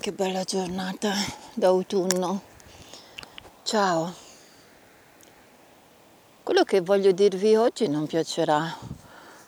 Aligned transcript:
Che 0.00 0.12
bella 0.12 0.44
giornata 0.44 1.12
d'autunno. 1.54 2.40
Ciao. 3.62 4.12
Quello 6.42 6.64
che 6.64 6.80
voglio 6.80 7.12
dirvi 7.12 7.54
oggi 7.54 7.86
non 7.88 8.06
piacerà 8.06 8.76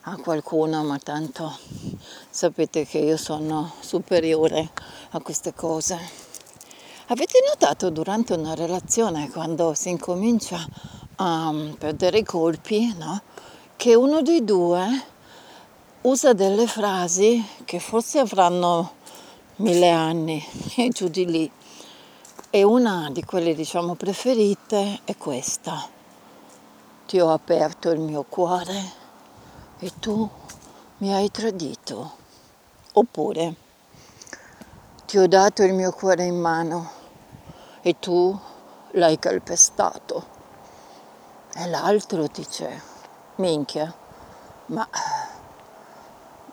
a 0.02 0.16
qualcuno, 0.16 0.84
ma 0.84 0.98
tanto 0.98 1.56
sapete 2.30 2.86
che 2.86 2.98
io 2.98 3.16
sono 3.16 3.72
superiore 3.80 4.70
a 5.10 5.20
queste 5.20 5.54
cose. 5.54 5.98
Avete 7.06 7.38
notato 7.48 7.90
durante 7.90 8.34
una 8.34 8.54
relazione 8.54 9.30
quando 9.30 9.74
si 9.74 9.88
incomincia 9.90 10.64
a 11.16 11.54
perdere 11.78 12.18
i 12.18 12.24
colpi, 12.24 12.94
no? 12.96 13.22
Che 13.76 13.94
uno 13.94 14.22
dei 14.22 14.44
due 14.44 14.86
usa 16.02 16.32
delle 16.32 16.66
frasi 16.66 17.42
che 17.64 17.80
forse 17.80 18.18
avranno 18.18 19.02
mille 19.56 19.90
anni 19.90 20.44
e 20.76 20.88
giù 20.88 21.08
di 21.08 21.26
lì. 21.26 21.50
E 22.50 22.62
una 22.62 23.08
di 23.10 23.24
quelle 23.24 23.54
diciamo 23.54 23.94
preferite 23.94 25.00
è 25.04 25.16
questa. 25.16 25.88
Ti 27.06 27.20
ho 27.20 27.32
aperto 27.32 27.90
il 27.90 28.00
mio 28.00 28.24
cuore 28.28 28.92
e 29.78 29.92
tu 29.98 30.28
mi 30.98 31.12
hai 31.12 31.30
tradito. 31.30 32.22
Oppure 32.92 33.54
ti 35.06 35.18
ho 35.18 35.26
dato 35.28 35.62
il 35.62 35.74
mio 35.74 35.92
cuore 35.92 36.24
in 36.24 36.38
mano 36.38 36.90
e 37.82 37.98
tu 37.98 38.36
l'hai 38.92 39.18
calpestato. 39.18 40.32
E 41.54 41.66
l'altro 41.68 42.26
dice, 42.32 42.82
minchia, 43.36 43.92
ma 44.66 44.88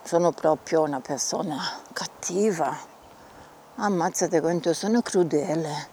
sono 0.03 0.31
proprio 0.31 0.81
una 0.81 0.99
persona 0.99 1.57
cattiva. 1.93 2.90
Ammazzate 3.83 4.41
quanto 4.41 4.75
sono 4.75 5.01
crudele. 5.01 5.87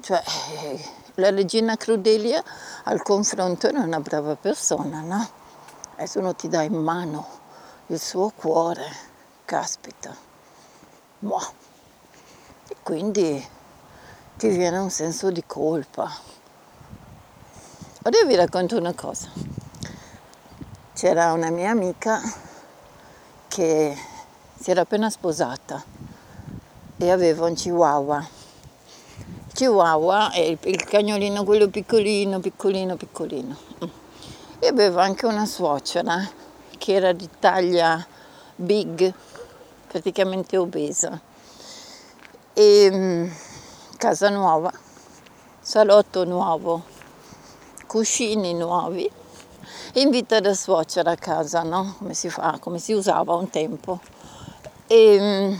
Cioè, 0.00 0.20
la 1.14 1.30
regina 1.30 1.76
Crudelia 1.76 2.42
al 2.82 3.02
confronto 3.02 3.68
è 3.68 3.78
una 3.78 4.00
brava 4.00 4.34
persona, 4.34 5.00
no? 5.00 5.28
E 5.94 6.08
se 6.08 6.18
uno 6.18 6.34
ti 6.34 6.48
dà 6.48 6.62
in 6.62 6.74
mano 6.74 7.24
il 7.86 8.00
suo 8.00 8.32
cuore, 8.34 8.84
caspita, 9.44 10.12
boh. 11.20 11.52
E 12.66 12.76
quindi 12.82 13.48
ti 14.36 14.48
viene 14.48 14.78
un 14.78 14.90
senso 14.90 15.30
di 15.30 15.44
colpa. 15.46 16.12
Ora 18.02 18.24
vi 18.26 18.34
racconto 18.34 18.76
una 18.76 18.92
cosa. 18.92 19.30
C'era 20.94 21.32
una 21.32 21.50
mia 21.50 21.70
amica 21.70 22.20
che 23.46 23.96
si 24.58 24.70
era 24.72 24.80
appena 24.80 25.08
sposata 25.10 25.93
e 26.96 27.10
aveva 27.10 27.46
un 27.46 27.54
chihuahua. 27.54 28.26
Chihuahua 29.52 30.32
è 30.32 30.56
il, 30.60 30.84
cagnolino 30.84 31.44
quello 31.44 31.68
piccolino, 31.68 32.40
piccolino, 32.40 32.96
piccolino. 32.96 33.56
E 34.58 34.66
aveva 34.66 35.02
anche 35.02 35.26
una 35.26 35.46
suocera 35.46 36.28
che 36.78 36.92
era 36.92 37.12
di 37.12 37.28
taglia 37.38 38.04
big, 38.56 39.12
praticamente 39.86 40.56
obesa. 40.56 41.20
E 42.52 42.88
mm, 42.90 43.30
casa 43.96 44.28
nuova, 44.30 44.72
salotto 45.60 46.24
nuovo, 46.24 46.82
cuscini 47.86 48.54
nuovi 48.54 49.10
invita 49.94 50.40
la 50.40 50.54
suocera 50.54 51.12
a 51.12 51.16
casa, 51.16 51.62
no? 51.62 51.94
Come 51.98 52.14
si 52.14 52.28
fa, 52.28 52.58
come 52.60 52.78
si 52.78 52.92
usava 52.92 53.34
un 53.34 53.48
tempo. 53.50 54.00
E 54.86 55.18
mm, 55.20 55.54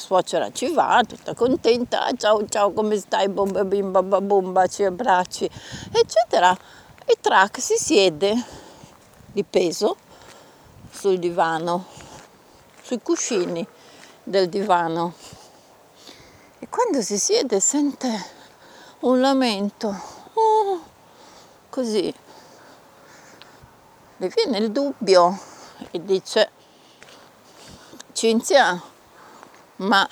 suocera 0.00 0.50
ci 0.50 0.72
va, 0.72 1.02
tutta 1.06 1.34
contenta, 1.34 2.08
ciao 2.16 2.48
ciao 2.48 2.72
come 2.72 2.96
stai, 2.96 3.28
bomba 3.28 3.64
bimba 3.64 4.02
babum, 4.02 4.52
baci 4.52 4.82
e 4.82 4.86
abbracci, 4.86 5.48
eccetera. 5.92 6.56
E 7.04 7.18
Track 7.20 7.60
si 7.60 7.76
siede 7.76 8.34
di 9.30 9.44
peso 9.44 9.96
sul 10.90 11.18
divano, 11.18 11.84
sui 12.82 13.00
cuscini 13.02 13.66
del 14.22 14.48
divano. 14.48 15.12
E 16.58 16.68
quando 16.68 17.02
si 17.02 17.18
siede 17.18 17.60
sente 17.60 18.08
un 19.00 19.20
lamento, 19.20 19.88
oh, 20.32 20.80
così, 21.68 22.12
le 24.16 24.28
viene 24.28 24.58
il 24.58 24.70
dubbio 24.70 25.38
e 25.90 26.02
dice 26.02 26.50
Cinzia 28.12 28.89
ma 29.80 30.08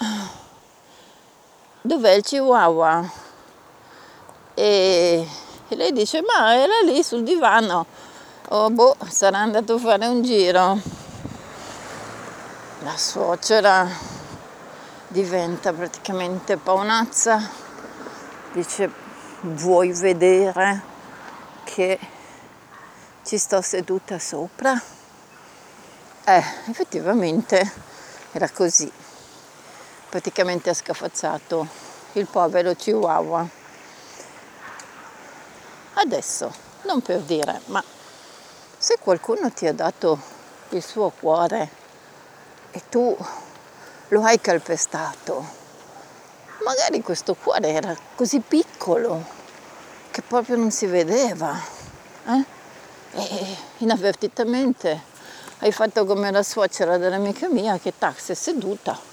dov'è 1.80 2.12
il 2.12 2.22
chihuahua? 2.22 3.10
E, 4.54 5.28
e 5.68 5.76
lei 5.76 5.92
dice 5.92 6.22
ma 6.22 6.54
era 6.54 6.80
lì 6.84 7.02
sul 7.02 7.22
divano 7.22 7.86
oh 8.48 8.70
boh 8.70 8.96
sarà 9.08 9.38
andato 9.38 9.74
a 9.74 9.78
fare 9.78 10.06
un 10.06 10.22
giro 10.22 10.80
la 12.82 12.96
suocera 12.96 13.88
diventa 15.06 15.72
praticamente 15.72 16.56
paonazza 16.56 17.48
dice 18.52 18.90
vuoi 19.42 19.92
vedere 19.92 20.82
che 21.64 21.98
ci 23.24 23.36
sto 23.36 23.60
seduta 23.60 24.18
sopra. 24.18 24.80
Eh, 26.24 26.44
effettivamente 26.68 27.72
era 28.32 28.48
così. 28.48 28.90
Praticamente 30.08 30.70
ha 30.70 30.74
scafazzato 30.74 31.66
il 32.12 32.26
povero 32.26 32.74
Chihuahua. 32.74 33.46
Adesso, 35.94 36.52
non 36.82 37.02
per 37.02 37.20
dire, 37.20 37.60
ma 37.66 37.82
se 38.76 38.98
qualcuno 39.00 39.50
ti 39.52 39.66
ha 39.66 39.74
dato 39.74 40.18
il 40.70 40.82
suo 40.82 41.10
cuore 41.10 41.70
e 42.70 42.82
tu 42.88 43.16
lo 44.08 44.22
hai 44.22 44.40
calpestato, 44.40 45.44
magari 46.64 47.02
questo 47.02 47.34
cuore 47.34 47.68
era 47.68 47.96
così 48.14 48.40
piccolo 48.40 49.24
che 50.10 50.22
proprio 50.22 50.56
non 50.56 50.70
si 50.70 50.86
vedeva. 50.86 51.76
Eh? 52.26 52.56
e 53.12 53.56
inavvertitamente 53.78 55.16
hai 55.60 55.72
fatto 55.72 56.04
come 56.04 56.30
la 56.30 56.42
suocera 56.42 56.98
dell'amica 56.98 57.48
mia 57.48 57.78
che 57.78 57.92
si 58.16 58.32
è 58.32 58.34
seduta 58.34 59.07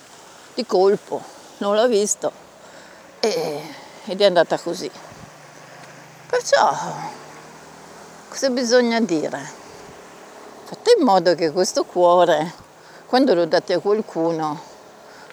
di 0.56 0.66
colpo, 0.66 1.22
non 1.58 1.76
l'ha 1.76 1.86
visto 1.86 2.32
e, 3.20 3.62
ed 4.06 4.22
è 4.22 4.26
andata 4.26 4.58
così. 4.58 4.90
Perciò 6.28 6.74
cosa 8.30 8.50
bisogna 8.50 9.00
dire? 9.02 9.64
Fate 10.64 10.96
in 10.98 11.06
modo 11.06 11.36
che 11.36 11.52
questo 11.52 11.84
cuore, 11.84 12.54
quando 13.06 13.36
lo 13.36 13.46
date 13.46 13.74
a 13.74 13.80
qualcuno, 13.80 14.60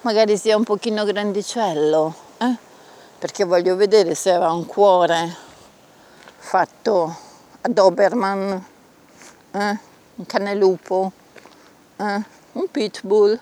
magari 0.02 0.36
sia 0.36 0.56
un 0.56 0.64
pochino 0.64 1.04
grandicello, 1.04 2.14
eh? 2.38 2.56
perché 3.18 3.44
voglio 3.44 3.76
vedere 3.76 4.14
se 4.14 4.30
era 4.30 4.50
un 4.52 4.66
cuore 4.66 5.34
fatto 6.36 7.16
a 7.60 7.68
Doberman, 7.68 8.64
eh? 9.52 9.78
un 10.16 10.26
canelupo, 10.26 11.12
eh? 11.96 12.22
un 12.52 12.70
pitbull, 12.70 13.38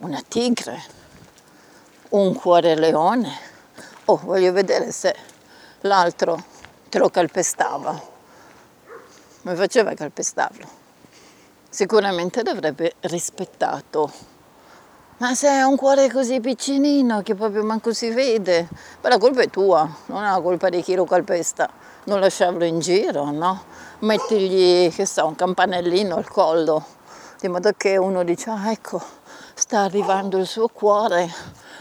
una 0.00 0.22
tigre, 0.26 0.82
un 2.10 2.34
cuore 2.34 2.74
leone. 2.74 3.30
Oh, 4.06 4.20
voglio 4.24 4.52
vedere 4.52 4.92
se 4.92 5.14
l'altro 5.82 6.42
te 6.88 6.98
lo 6.98 7.10
calpestava. 7.10 8.00
Mi 9.42 9.54
faceva 9.54 9.94
calpestarlo. 9.94 10.66
Sicuramente 11.68 12.42
l'avrebbe 12.42 12.94
rispettato. 13.00 14.10
Ma 15.18 15.34
se 15.34 15.48
è 15.48 15.62
un 15.62 15.76
cuore 15.76 16.10
così 16.10 16.40
piccinino 16.40 17.20
che 17.20 17.34
proprio 17.34 17.62
manco 17.62 17.92
si 17.92 18.08
vede, 18.08 18.68
beh, 19.00 19.08
la 19.08 19.18
colpa 19.18 19.42
è 19.42 19.50
tua, 19.50 19.88
non 20.06 20.24
è 20.24 20.30
la 20.30 20.40
colpa 20.40 20.70
di 20.70 20.82
chi 20.82 20.94
lo 20.94 21.04
calpesta 21.04 21.70
non 22.04 22.20
lasciarlo 22.20 22.64
in 22.64 22.80
giro, 22.80 23.30
no? 23.30 23.64
Mettigli, 24.00 24.90
che 24.92 25.04
so, 25.04 25.26
un 25.26 25.34
campanellino 25.34 26.16
al 26.16 26.26
collo, 26.26 26.82
di 27.38 27.48
modo 27.48 27.70
che 27.76 27.98
uno 27.98 28.22
dice, 28.22 28.48
ah, 28.48 28.70
ecco, 28.70 29.02
sta 29.60 29.80
arrivando 29.80 30.38
il 30.38 30.46
suo 30.46 30.68
cuore, 30.68 31.30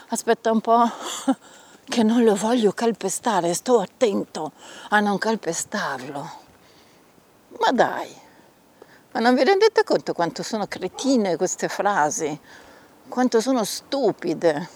aspetta 0.09 0.51
un 0.51 0.59
po' 0.59 0.83
che 1.87 2.03
non 2.03 2.25
lo 2.25 2.35
voglio 2.35 2.73
calpestare, 2.73 3.53
sto 3.53 3.79
attento 3.79 4.51
a 4.89 4.99
non 4.99 5.17
calpestarlo. 5.17 6.31
Ma 7.57 7.71
dai, 7.71 8.13
ma 9.11 9.21
non 9.21 9.33
vi 9.33 9.45
rendete 9.45 9.85
conto 9.85 10.11
quanto 10.11 10.43
sono 10.43 10.67
cretine 10.67 11.37
queste 11.37 11.69
frasi, 11.69 12.37
quanto 13.07 13.39
sono 13.39 13.63
stupide? 13.63 14.69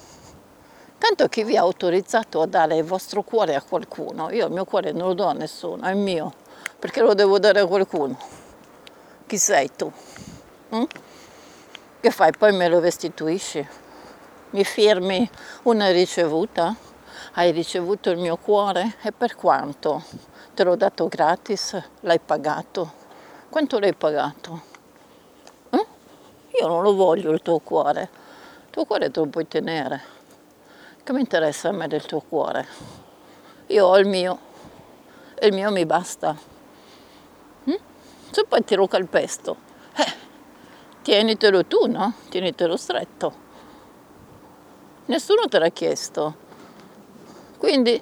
Tanto 0.98 1.28
chi 1.28 1.44
vi 1.44 1.58
ha 1.58 1.62
autorizzato 1.62 2.42
a 2.42 2.48
dare 2.48 2.78
il 2.78 2.86
vostro 2.86 3.22
cuore 3.22 3.56
a 3.56 3.62
qualcuno? 3.62 4.32
Io 4.32 4.46
il 4.46 4.54
mio 4.54 4.64
cuore 4.64 4.94
non 4.94 5.10
lo 5.10 5.14
do 5.14 5.26
a 5.26 5.34
nessuno, 5.34 5.84
è 5.84 5.94
mio, 5.94 6.34
perché 6.80 7.02
lo 7.02 7.14
devo 7.14 7.38
dare 7.38 7.60
a 7.60 7.66
qualcuno. 7.66 8.18
Chi 9.28 9.38
sei 9.38 9.70
tu? 9.76 9.92
Mm? 10.74 10.84
Che 12.04 12.12
fai? 12.12 12.34
Poi 12.38 12.52
me 12.52 12.68
lo 12.68 12.82
restituisci? 12.82 13.66
mi 14.50 14.66
firmi 14.66 15.30
una 15.62 15.90
ricevuta? 15.90 16.76
Hai 17.36 17.52
ricevuto 17.52 18.10
il 18.10 18.18
mio 18.18 18.36
cuore? 18.36 18.98
E 19.04 19.14
per 19.14 19.36
quanto? 19.36 20.04
Te 20.54 20.66
l'ho 20.66 20.76
dato 20.76 21.08
gratis? 21.08 21.82
L'hai 22.02 22.20
pagato? 22.20 22.92
Quanto 23.48 23.80
l'hai 23.80 23.94
pagato? 23.94 24.62
Eh? 25.70 25.88
Io 26.60 26.68
non 26.68 26.82
lo 26.84 26.94
voglio 26.94 27.32
il 27.32 27.42
tuo 27.42 27.60
cuore. 27.60 28.02
Il 28.66 28.70
tuo 28.70 28.84
cuore 28.84 29.10
te 29.10 29.22
lo 29.22 29.28
puoi 29.28 29.48
tenere. 29.48 30.02
Che 31.02 31.14
mi 31.14 31.22
interessa 31.22 31.70
a 31.70 31.72
me 31.72 31.88
del 31.88 32.06
tuo 32.06 32.20
cuore? 32.20 32.68
Io 33.68 33.86
ho 33.86 33.98
il 33.98 34.08
mio 34.08 34.40
e 35.36 35.48
il 35.48 35.54
mio 35.54 35.72
mi 35.72 35.86
basta. 35.86 36.36
Mm? 37.70 37.76
Se 38.30 38.44
poi 38.46 38.62
ti 38.66 38.76
lo 38.76 38.90
calpesto, 38.90 39.56
eh, 39.96 40.23
tienitelo 41.04 41.66
tu, 41.66 41.86
no? 41.86 42.14
Tienitelo 42.30 42.76
stretto. 42.78 43.42
Nessuno 45.06 45.48
te 45.48 45.60
l'ha 45.60 45.70
chiesto. 45.70 46.36
Quindi 47.58 48.02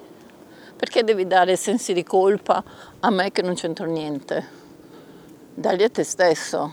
perché 0.76 1.04
devi 1.04 1.26
dare 1.26 1.56
sensi 1.56 1.92
di 1.92 2.02
colpa 2.02 2.62
a 3.00 3.10
me 3.10 3.30
che 3.30 3.42
non 3.42 3.54
c'entro 3.54 3.86
niente? 3.86 4.60
Dagli 5.54 5.82
a 5.82 5.90
te 5.90 6.04
stesso, 6.04 6.72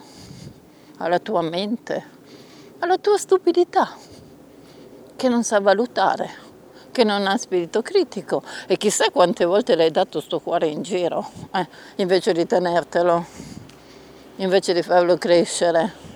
alla 0.98 1.20
tua 1.20 1.42
mente, 1.42 2.06
alla 2.80 2.98
tua 2.98 3.18
stupidità, 3.18 3.96
che 5.16 5.30
non 5.30 5.44
sa 5.44 5.60
valutare, 5.60 6.30
che 6.92 7.04
non 7.04 7.28
ha 7.28 7.38
spirito 7.38 7.82
critico 7.82 8.42
e 8.68 8.78
chissà 8.78 9.12
quante 9.12 9.46
volte 9.46 9.76
l'hai 9.76 9.92
dato 9.92 10.22
sto 10.22 10.40
cuore 10.40 10.68
in 10.68 10.82
giro, 10.82 11.30
eh, 11.54 11.68
invece 11.98 12.34
di 12.34 12.46
tenertelo, 12.46 13.26
invece 14.38 14.74
di 14.74 14.82
farlo 14.82 15.18
crescere, 15.18 16.09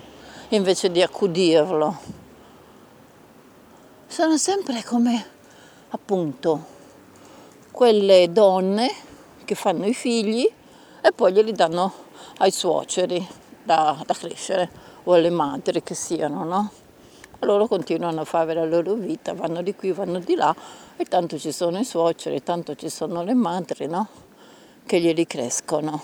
invece 0.56 0.92
di 0.92 1.02
accudirlo 1.02 1.98
sono 4.08 4.38
sempre 4.38 4.84
come 4.84 5.26
appunto 5.90 6.66
quelle 7.72 8.32
donne 8.32 8.92
che 9.46 9.56
fanno 9.56 9.88
i 9.88 9.94
figli 9.94 10.48
e 11.02 11.12
poi 11.12 11.34
glieli 11.34 11.54
danno 11.54 11.92
ai 12.38 12.52
suoceri 12.52 13.28
da, 13.64 14.02
da 14.06 14.14
crescere 14.14 14.70
o 15.04 15.14
alle 15.14 15.32
madri 15.32 15.82
che 15.82 15.96
siano, 15.96 16.44
no? 16.44 16.72
Loro 17.40 17.68
continuano 17.68 18.22
a 18.22 18.26
fare 18.26 18.54
la 18.54 18.66
loro 18.66 18.94
vita, 18.94 19.34
vanno 19.34 19.62
di 19.62 19.76
qui, 19.76 19.92
vanno 19.92 20.20
di 20.20 20.36
là 20.36 20.56
e 20.96 21.04
tanto 21.06 21.38
ci 21.38 21.52
sono 21.52 21.80
i 21.80 21.84
suoceri, 21.84 22.42
tanto 22.44 22.76
ci 22.76 22.90
sono 22.90 23.24
le 23.24 23.34
madri, 23.34 23.88
no? 23.88 24.08
Che 24.86 25.00
glieli 25.00 25.26
crescono. 25.26 26.02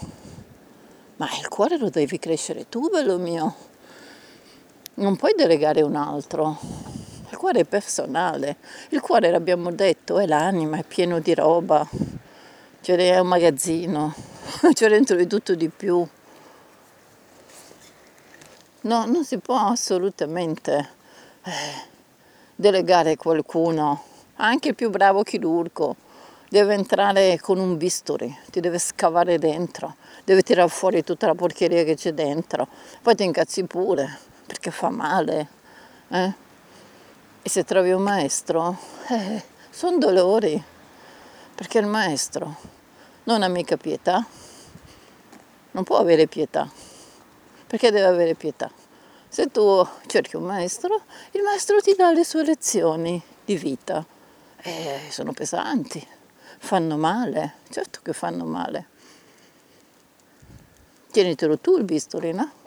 Ma 1.17 1.27
il 1.39 1.47
cuore 1.47 1.77
lo 1.77 1.89
devi 1.89 2.17
crescere 2.19 2.67
tu, 2.67 2.89
bello 2.89 3.17
mio. 3.17 3.55
Non 4.99 5.15
puoi 5.15 5.33
delegare 5.33 5.81
un 5.81 5.95
altro. 5.95 6.59
Il 7.29 7.37
cuore 7.37 7.61
è 7.61 7.63
personale, 7.63 8.57
il 8.89 8.99
cuore 8.99 9.31
l'abbiamo 9.31 9.71
detto 9.71 10.19
è 10.19 10.25
l'anima, 10.25 10.75
è 10.75 10.83
pieno 10.83 11.19
di 11.19 11.33
roba, 11.33 11.87
cioè 12.81 12.97
è 12.97 13.19
un 13.19 13.27
magazzino, 13.27 14.13
c'è 14.73 14.89
dentro 14.89 15.15
di 15.15 15.25
tutto 15.25 15.55
di 15.55 15.69
più. 15.69 16.05
No, 18.81 19.05
non 19.05 19.23
si 19.23 19.37
può 19.37 19.55
assolutamente 19.67 20.89
eh, 21.43 21.51
delegare 22.53 23.15
qualcuno, 23.15 24.03
anche 24.35 24.69
il 24.69 24.75
più 24.75 24.89
bravo 24.89 25.23
chirurgo 25.23 25.95
deve 26.49 26.73
entrare 26.73 27.39
con 27.39 27.57
un 27.57 27.77
bisturi, 27.77 28.37
ti 28.49 28.59
deve 28.59 28.79
scavare 28.79 29.39
dentro, 29.39 29.95
deve 30.25 30.41
tirare 30.41 30.67
fuori 30.67 31.05
tutta 31.05 31.25
la 31.25 31.35
porcheria 31.35 31.85
che 31.85 31.95
c'è 31.95 32.11
dentro, 32.11 32.67
poi 33.01 33.15
ti 33.15 33.23
incazzi 33.23 33.63
pure 33.63 34.27
perché 34.49 34.71
fa 34.71 34.89
male. 34.89 35.47
Eh? 36.07 36.33
E 37.43 37.49
se 37.49 37.63
trovi 37.63 37.91
un 37.91 38.01
maestro, 38.01 38.75
eh, 39.09 39.43
sono 39.69 39.99
dolori, 39.99 40.61
perché 41.53 41.77
il 41.77 41.85
maestro 41.85 42.55
non 43.25 43.43
ha 43.43 43.47
mica 43.47 43.77
pietà, 43.77 44.25
non 45.71 45.83
può 45.83 45.97
avere 45.97 46.25
pietà, 46.25 46.67
perché 47.67 47.91
deve 47.91 48.07
avere 48.07 48.33
pietà. 48.33 48.71
Se 49.27 49.51
tu 49.51 49.87
cerchi 50.07 50.35
un 50.35 50.45
maestro, 50.45 51.03
il 51.31 51.43
maestro 51.43 51.79
ti 51.79 51.93
dà 51.93 52.11
le 52.11 52.25
sue 52.25 52.43
lezioni 52.43 53.21
di 53.45 53.55
vita. 53.55 54.03
E 54.61 54.99
sono 55.09 55.31
pesanti, 55.31 56.05
fanno 56.57 56.97
male, 56.97 57.57
certo 57.69 57.99
che 58.01 58.13
fanno 58.13 58.45
male. 58.45 58.87
Tienitelo 61.11 61.59
tu 61.59 61.77
il 61.77 61.83
bisturi, 61.83 62.33
no? 62.33 62.58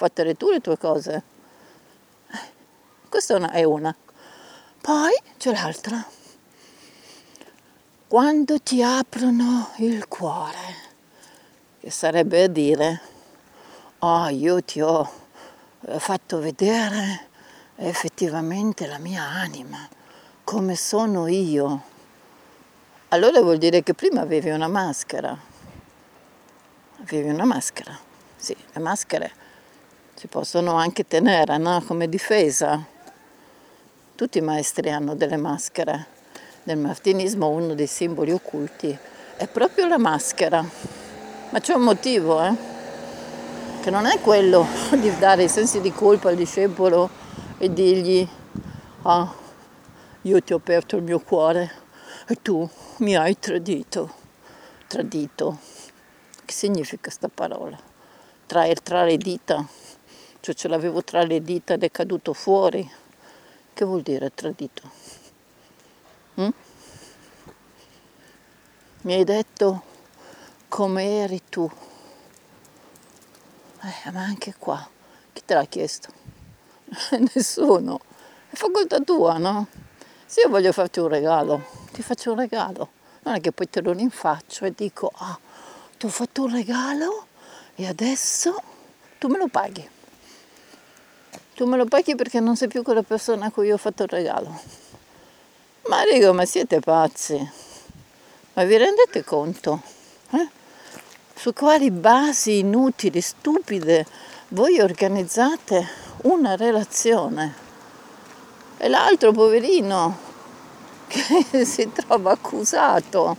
Fattere 0.00 0.34
tu 0.34 0.48
le 0.48 0.60
tue 0.60 0.78
cose. 0.78 1.22
Questa 3.06 3.50
è 3.50 3.64
una. 3.64 3.94
Poi 4.80 5.12
c'è 5.36 5.52
l'altra. 5.52 6.02
Quando 8.08 8.58
ti 8.60 8.82
aprono 8.82 9.72
il 9.76 10.08
cuore, 10.08 10.74
che 11.80 11.90
sarebbe 11.90 12.44
a 12.44 12.46
dire, 12.46 13.00
oh 13.98 14.28
io 14.30 14.64
ti 14.64 14.80
ho 14.80 15.06
eh, 15.82 15.98
fatto 15.98 16.38
vedere 16.38 17.26
effettivamente 17.76 18.86
la 18.86 18.96
mia 18.96 19.24
anima, 19.24 19.86
come 20.44 20.76
sono 20.76 21.26
io. 21.26 21.82
Allora 23.08 23.42
vuol 23.42 23.58
dire 23.58 23.82
che 23.82 23.92
prima 23.92 24.22
avevi 24.22 24.48
una 24.48 24.68
maschera. 24.68 25.38
Avevi 27.02 27.28
una 27.28 27.44
maschera. 27.44 27.98
Sì, 28.34 28.56
le 28.72 28.80
maschere 28.80 29.39
si 30.20 30.26
possono 30.26 30.74
anche 30.74 31.06
tenere, 31.06 31.56
no? 31.56 31.82
Come 31.86 32.06
difesa 32.06 32.84
tutti 34.14 34.36
i 34.36 34.42
maestri 34.42 34.90
hanno 34.90 35.14
delle 35.14 35.38
maschere. 35.38 36.08
Nel 36.64 36.76
martinismo 36.76 37.48
uno 37.48 37.72
dei 37.72 37.86
simboli 37.86 38.30
occulti 38.30 38.94
è 39.38 39.48
proprio 39.48 39.86
la 39.86 39.96
maschera. 39.96 40.62
Ma 41.48 41.58
c'è 41.58 41.72
un 41.72 41.84
motivo, 41.84 42.44
eh? 42.44 42.54
Che 43.80 43.88
non 43.88 44.04
è 44.04 44.20
quello 44.20 44.66
di 45.00 45.10
dare 45.16 45.44
i 45.44 45.48
sensi 45.48 45.80
di 45.80 45.90
colpa 45.90 46.28
al 46.28 46.36
discepolo 46.36 47.08
e 47.56 47.72
dirgli, 47.72 48.28
ah, 49.04 49.34
io 50.20 50.42
ti 50.42 50.52
ho 50.52 50.56
aperto 50.56 50.96
il 50.96 51.02
mio 51.02 51.20
cuore 51.20 51.70
e 52.28 52.36
tu 52.42 52.68
mi 52.98 53.16
hai 53.16 53.38
tradito. 53.38 54.12
Tradito. 54.86 55.56
Che 56.44 56.52
significa 56.52 57.04
questa 57.04 57.30
parola? 57.32 57.78
Tra, 58.44 58.70
tra 58.82 59.04
le 59.04 59.16
dita, 59.16 59.64
cioè 60.40 60.54
ce 60.54 60.68
l'avevo 60.68 61.04
tra 61.04 61.22
le 61.22 61.42
dita 61.42 61.74
ed 61.74 61.84
è 61.84 61.90
caduto 61.90 62.32
fuori 62.32 62.90
che 63.72 63.84
vuol 63.84 64.02
dire 64.02 64.30
tradito? 64.34 64.90
Mm? 66.40 66.48
Mi 69.02 69.14
hai 69.14 69.24
detto 69.24 69.82
come 70.68 71.22
eri 71.22 71.42
tu. 71.48 71.70
Eh, 73.82 74.10
ma 74.10 74.22
anche 74.22 74.54
qua, 74.58 74.86
chi 75.32 75.42
te 75.44 75.54
l'ha 75.54 75.64
chiesto? 75.64 76.12
Nessuno. 77.34 78.00
È 78.48 78.54
facoltà 78.54 79.00
tua, 79.00 79.38
no? 79.38 79.66
Se 80.26 80.42
io 80.42 80.48
voglio 80.48 80.72
farti 80.72 81.00
un 81.00 81.08
regalo, 81.08 81.64
ti 81.92 82.02
faccio 82.02 82.32
un 82.32 82.38
regalo. 82.38 82.90
Non 83.22 83.34
è 83.34 83.40
che 83.40 83.52
poi 83.52 83.68
te 83.68 83.80
lo 83.80 83.92
rinfaccio 83.92 84.64
e 84.64 84.72
dico, 84.74 85.10
ah, 85.14 85.38
ti 85.96 86.06
ho 86.06 86.08
fatto 86.08 86.44
un 86.44 86.52
regalo 86.52 87.26
e 87.74 87.86
adesso 87.86 88.62
tu 89.18 89.28
me 89.28 89.38
lo 89.38 89.48
paghi 89.48 89.98
tu 91.60 91.66
me 91.66 91.76
lo 91.76 91.84
paghi 91.84 92.14
perché 92.14 92.40
non 92.40 92.56
sei 92.56 92.68
più 92.68 92.82
quella 92.82 93.02
persona 93.02 93.44
a 93.44 93.50
cui 93.50 93.70
ho 93.70 93.76
fatto 93.76 94.04
il 94.04 94.08
regalo. 94.08 94.62
Ma 95.88 96.04
dico, 96.10 96.32
ma 96.32 96.46
siete 96.46 96.80
pazzi? 96.80 97.36
Ma 98.54 98.64
vi 98.64 98.78
rendete 98.78 99.22
conto? 99.22 99.82
Eh? 100.30 100.48
Su 101.34 101.52
quali 101.52 101.90
basi 101.90 102.60
inutili, 102.60 103.20
stupide, 103.20 104.06
voi 104.48 104.80
organizzate 104.80 105.86
una 106.22 106.56
relazione? 106.56 107.54
E 108.78 108.88
l'altro 108.88 109.32
poverino 109.32 110.16
che 111.08 111.44
si 111.66 111.92
trova 111.92 112.30
accusato 112.30 113.36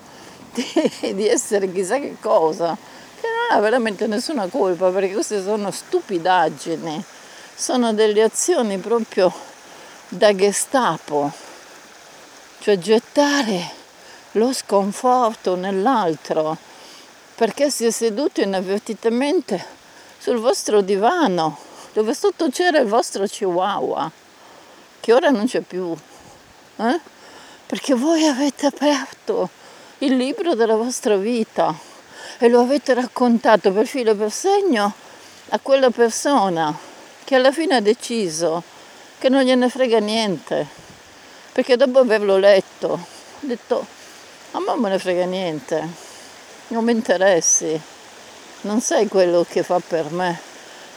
di, 0.53 1.15
di 1.15 1.27
essere 1.27 1.71
chissà 1.71 1.97
che 1.97 2.17
cosa, 2.19 2.77
che 3.19 3.27
non 3.27 3.57
ha 3.57 3.59
veramente 3.59 4.05
nessuna 4.05 4.45
colpa 4.45 4.91
perché 4.91 5.11
queste 5.13 5.41
sono 5.41 5.71
stupidaggini 5.71 7.10
sono 7.61 7.93
delle 7.93 8.23
azioni 8.23 8.79
proprio 8.79 9.31
da 10.09 10.33
Gestapo, 10.35 11.31
cioè 12.57 12.75
gettare 12.79 13.69
lo 14.31 14.51
sconforto 14.51 15.55
nell'altro 15.55 16.57
perché 17.35 17.69
si 17.69 17.85
è 17.85 17.91
seduto 17.91 18.41
inavvertitamente 18.41 19.63
sul 20.17 20.39
vostro 20.39 20.81
divano 20.81 21.55
dove 21.93 22.15
sotto 22.15 22.49
c'era 22.49 22.79
il 22.79 22.87
vostro 22.87 23.25
chihuahua 23.25 24.09
che 24.99 25.13
ora 25.13 25.29
non 25.29 25.45
c'è 25.45 25.59
più 25.59 25.95
eh? 26.77 26.99
perché 27.67 27.93
voi 27.93 28.25
avete 28.25 28.65
aperto 28.65 29.49
il 29.99 30.17
libro 30.17 30.55
della 30.55 30.75
vostra 30.75 31.15
vita 31.15 31.77
e 32.39 32.49
lo 32.49 32.61
avete 32.61 32.95
raccontato 32.95 33.71
per 33.71 33.85
filo 33.85 34.11
e 34.11 34.15
per 34.15 34.31
segno 34.31 34.91
a 35.49 35.59
quella 35.59 35.91
persona 35.91 36.89
che 37.31 37.37
alla 37.37 37.53
fine 37.53 37.75
ha 37.77 37.79
deciso 37.79 38.61
che 39.17 39.29
non 39.29 39.43
gliene 39.43 39.69
frega 39.69 39.99
niente, 39.99 40.67
perché 41.53 41.77
dopo 41.77 41.99
averlo 41.99 42.35
letto 42.35 42.87
ho 42.89 43.39
detto, 43.39 43.85
a 44.51 44.59
me 44.59 44.65
non 44.65 44.79
me 44.81 44.89
ne 44.89 44.99
frega 44.99 45.23
niente, 45.23 45.87
non 46.67 46.83
mi 46.83 46.91
interessi, 46.91 47.79
non 48.63 48.81
sai 48.81 49.07
quello 49.07 49.45
che 49.47 49.63
fa 49.63 49.79
per 49.79 50.11
me. 50.11 50.37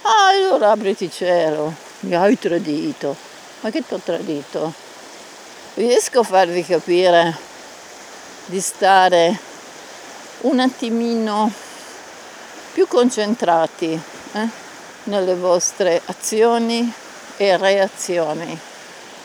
Ah, 0.03 0.31
allora 0.31 0.73
apriti 0.73 1.09
cielo, 1.09 1.73
mi 2.00 2.17
hai 2.17 2.37
tradito. 2.37 3.14
Ma 3.61 3.71
che 3.71 3.87
ti 3.87 3.95
ho 3.95 4.00
tradito? 4.03 4.73
Riesco 5.75 6.19
a 6.19 6.25
farvi 6.25 6.64
capire 6.64 7.33
di 8.47 8.61
stare 8.61 9.38
un 10.41 10.59
attimino 10.59 11.49
più 12.73 12.88
concentrati 12.88 14.00
eh, 14.33 14.63
nelle 15.04 15.34
vostre 15.34 16.00
azioni 16.04 16.92
e 17.37 17.56
reazioni. 17.56 18.58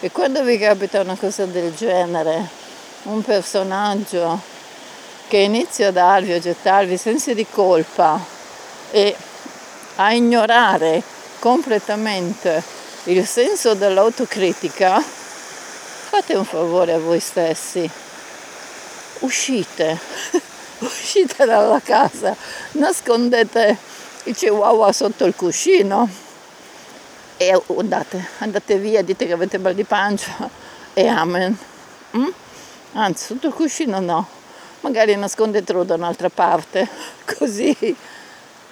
E 0.02 0.12
quando 0.12 0.44
vi 0.44 0.58
capita 0.58 1.02
una 1.02 1.16
cosa 1.18 1.46
del 1.46 1.74
genere, 1.76 2.48
un 3.04 3.22
personaggio 3.22 4.40
che 5.28 5.38
inizia 5.38 5.90
a 5.90 5.92
darvi, 5.92 6.34
a 6.34 6.40
gettarvi 6.40 6.98
sensi 6.98 7.34
di 7.34 7.46
colpa 7.50 8.20
e 8.92 9.16
a 9.96 10.14
ignorare 10.14 11.04
completamente 11.40 12.64
il 13.04 13.26
senso 13.26 13.74
dell'autocritica, 13.74 15.02
fate 15.02 16.36
un 16.36 16.46
favore 16.46 16.94
a 16.94 17.00
voi 17.00 17.20
stessi, 17.20 17.90
uscite, 19.20 19.98
uscite 20.80 21.46
dalla 21.46 21.82
casa, 21.82 22.36
nascondete 22.72 23.78
il 24.30 24.36
chihuahua 24.36 24.92
sotto 24.92 25.26
il 25.26 25.36
cuscino 25.36 26.08
e 27.38 27.62
andate, 27.78 28.28
andate 28.40 28.78
via, 28.78 29.02
dite 29.02 29.26
che 29.26 29.34
avete 29.34 29.58
mal 29.58 29.74
di 29.74 29.84
pancia 29.84 30.48
e 30.94 31.08
amen. 31.08 31.58
Mm? 32.16 32.28
Anzi, 32.94 33.26
sotto 33.26 33.48
il 33.48 33.54
cuscino 33.54 34.00
no, 34.00 34.28
magari 34.82 35.16
nascondetelo 35.16 35.84
da 35.84 35.96
un'altra 35.96 36.30
parte, 36.30 36.88
così 37.38 37.76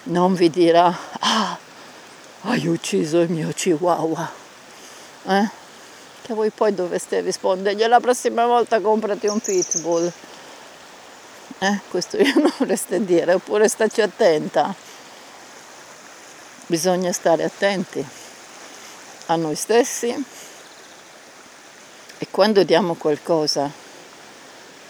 non 0.04 0.36
vi 0.36 0.50
dirà, 0.52 0.96
ah, 1.20 1.58
hai 2.42 2.68
ucciso 2.68 3.20
il 3.22 3.32
mio 3.32 3.50
chihuahua. 3.50 4.32
Eh? 5.26 5.50
Che 6.22 6.34
voi 6.36 6.52
poi 6.52 6.76
dovreste 6.76 7.22
rispondergli 7.22 7.84
la 7.86 8.00
prossima 8.00 8.46
volta 8.46 8.80
comprati 8.80 9.26
un 9.26 9.40
pitbull. 9.40 10.12
Eh? 11.58 11.80
Questo 11.90 12.18
io 12.18 12.34
non 12.38 12.54
dovreste 12.60 13.04
dire, 13.04 13.34
oppure 13.34 13.68
staci 13.68 14.02
attenta. 14.02 14.86
Bisogna 16.70 17.14
stare 17.14 17.46
attenti 17.46 18.06
a 19.28 19.38
noi 19.38 19.56
stessi 19.56 20.14
e 22.18 22.28
quando 22.30 22.64
diamo 22.64 22.96
qualcosa, 22.96 23.72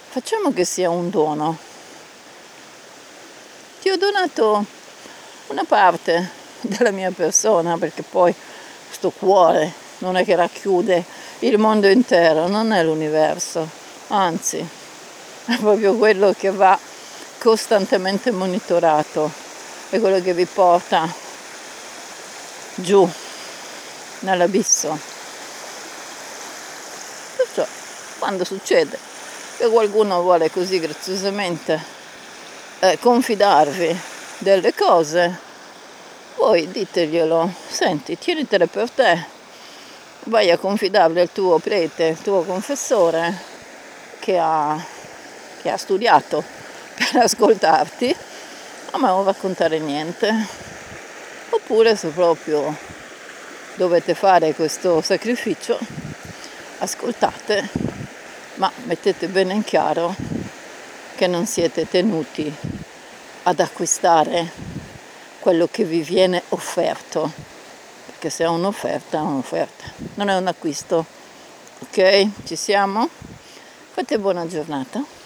facciamo 0.10 0.51
che 0.51 0.65
sia 0.65 0.89
un 0.89 1.12
dono. 1.12 1.55
Ti 3.79 3.89
ho 3.91 3.98
donato 3.98 4.65
una 5.50 5.65
parte 5.65 6.31
della 6.62 6.89
mia 6.89 7.12
persona 7.12 7.77
perché 7.77 8.01
poi 8.01 8.34
questo 8.88 9.12
cuore 9.12 9.72
non 10.00 10.15
è 10.15 10.25
che 10.25 10.36
racchiude 10.36 11.05
il 11.41 11.60
mondo 11.60 11.88
intero, 11.88 12.48
non 12.48 12.72
è 12.72 12.84
l'universo, 12.84 13.69
anzi 14.07 14.67
è 15.46 15.57
proprio 15.57 15.93
quello 15.96 16.34
che 16.36 16.50
va 16.50 16.75
costantemente 17.38 18.31
monitorato, 18.31 19.29
è 19.91 20.00
quello 20.00 20.19
che 20.19 20.34
vi 20.34 20.46
porta 20.46 21.25
giù 22.77 23.07
nell'abisso. 24.19 24.98
Perciò 27.36 27.65
quando 28.19 28.43
succede 28.43 28.98
che 29.57 29.67
qualcuno 29.67 30.22
vuole 30.22 30.50
così 30.51 30.79
graziosamente 30.79 31.79
eh, 32.79 32.98
confidarvi 33.00 34.00
delle 34.39 34.74
cose, 34.74 35.39
voi 36.36 36.69
diteglielo, 36.69 37.51
senti, 37.67 38.17
tienitele 38.17 38.67
per 38.67 38.89
te, 38.91 39.25
vai 40.25 40.51
a 40.51 40.57
confidarle 40.57 41.22
al 41.22 41.31
tuo 41.31 41.57
prete, 41.57 42.10
al 42.10 42.22
tuo 42.22 42.43
confessore 42.43 43.34
che 44.19 44.38
ha, 44.38 44.79
che 45.62 45.69
ha 45.72 45.77
studiato 45.77 46.43
per 46.93 47.24
ascoltarti, 47.24 48.15
a 48.91 48.98
me 49.00 49.07
non 49.07 49.24
raccontare 49.24 49.79
niente. 49.79 50.66
Oppure 51.57 51.95
se 51.95 52.09
proprio 52.09 52.77
dovete 53.75 54.13
fare 54.13 54.53
questo 54.53 55.01
sacrificio, 55.01 55.77
ascoltate, 56.77 57.67
ma 58.55 58.71
mettete 58.85 59.27
bene 59.27 59.55
in 59.55 59.63
chiaro 59.63 60.15
che 61.15 61.25
non 61.25 61.47
siete 61.47 61.87
tenuti 61.89 62.53
ad 63.43 63.59
acquistare 63.59 64.51
quello 65.39 65.67
che 65.69 65.83
vi 65.83 66.01
viene 66.01 66.43
offerto, 66.49 67.29
perché 68.05 68.29
se 68.29 68.43
è 68.43 68.47
un'offerta 68.47 69.17
è 69.17 69.21
un'offerta, 69.21 69.91
non 70.13 70.29
è 70.29 70.37
un 70.37 70.45
acquisto. 70.45 71.05
Ok? 71.79 72.45
Ci 72.45 72.55
siamo? 72.55 73.09
Fate 73.93 74.19
buona 74.19 74.45
giornata. 74.45 75.16